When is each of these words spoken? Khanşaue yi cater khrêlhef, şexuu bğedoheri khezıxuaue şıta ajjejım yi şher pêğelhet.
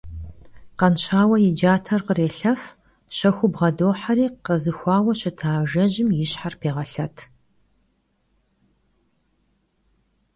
Khanşaue 0.79 1.37
yi 1.43 1.51
cater 1.59 2.01
khrêlhef, 2.07 2.61
şexuu 3.17 3.47
bğedoheri 3.53 4.27
khezıxuaue 4.45 5.13
şıta 5.19 5.49
ajjejım 5.61 6.09
yi 6.17 6.25
şher 6.31 6.53
pêğelhet. 6.61 7.17